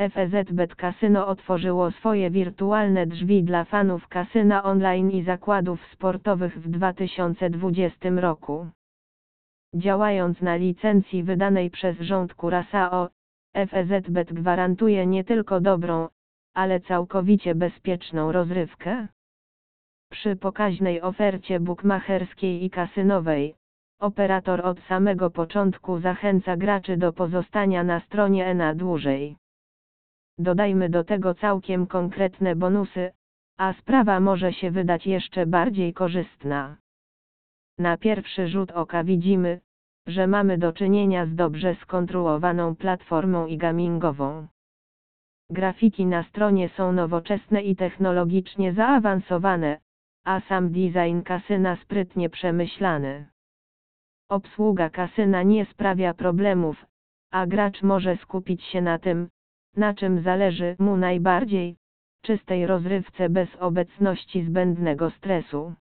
FEZBet 0.00 0.76
Casino 0.76 1.26
otworzyło 1.26 1.90
swoje 1.90 2.30
wirtualne 2.30 3.06
drzwi 3.06 3.42
dla 3.42 3.64
fanów 3.64 4.08
kasyna 4.08 4.62
online 4.62 5.10
i 5.10 5.22
zakładów 5.22 5.86
sportowych 5.92 6.58
w 6.60 6.70
2020 6.70 8.10
roku. 8.10 8.66
Działając 9.74 10.40
na 10.40 10.56
licencji 10.56 11.22
wydanej 11.22 11.70
przez 11.70 12.00
rząd 12.00 12.34
Curaçao, 12.34 13.08
FEZBet 13.70 14.32
gwarantuje 14.32 15.06
nie 15.06 15.24
tylko 15.24 15.60
dobrą, 15.60 16.08
ale 16.54 16.80
całkowicie 16.80 17.54
bezpieczną 17.54 18.32
rozrywkę. 18.32 19.08
Przy 20.10 20.36
pokaźnej 20.36 21.02
ofercie 21.02 21.60
bukmacherskiej 21.60 22.64
i 22.64 22.70
kasynowej, 22.70 23.54
operator 24.00 24.66
od 24.66 24.80
samego 24.80 25.30
początku 25.30 26.00
zachęca 26.00 26.56
graczy 26.56 26.96
do 26.96 27.12
pozostania 27.12 27.84
na 27.84 28.00
stronie 28.00 28.54
na 28.54 28.74
dłużej. 28.74 29.36
Dodajmy 30.38 30.88
do 30.88 31.04
tego 31.04 31.34
całkiem 31.34 31.86
konkretne 31.86 32.56
bonusy, 32.56 33.12
a 33.58 33.72
sprawa 33.72 34.20
może 34.20 34.52
się 34.52 34.70
wydać 34.70 35.06
jeszcze 35.06 35.46
bardziej 35.46 35.94
korzystna. 35.94 36.76
Na 37.78 37.96
pierwszy 37.96 38.48
rzut 38.48 38.70
oka 38.70 39.04
widzimy, 39.04 39.60
że 40.06 40.26
mamy 40.26 40.58
do 40.58 40.72
czynienia 40.72 41.26
z 41.26 41.34
dobrze 41.34 41.74
skonstruowaną 41.74 42.76
platformą 42.76 43.46
i 43.46 43.56
gamingową. 43.58 44.46
Grafiki 45.50 46.06
na 46.06 46.22
stronie 46.22 46.68
są 46.68 46.92
nowoczesne 46.92 47.62
i 47.62 47.76
technologicznie 47.76 48.72
zaawansowane, 48.72 49.80
a 50.24 50.40
sam 50.40 50.72
design 50.72 51.20
kasyna 51.22 51.76
sprytnie 51.76 52.30
przemyślany. 52.30 53.26
Obsługa 54.30 54.90
kasyna 54.90 55.42
nie 55.42 55.66
sprawia 55.66 56.14
problemów, 56.14 56.86
a 57.32 57.46
gracz 57.46 57.82
może 57.82 58.16
skupić 58.16 58.62
się 58.64 58.82
na 58.82 58.98
tym, 58.98 59.28
na 59.76 59.94
czym 59.94 60.22
zależy 60.22 60.76
mu 60.78 60.96
najbardziej 60.96 61.76
czystej 62.22 62.66
rozrywce 62.66 63.28
bez 63.28 63.48
obecności 63.56 64.44
zbędnego 64.44 65.10
stresu. 65.10 65.74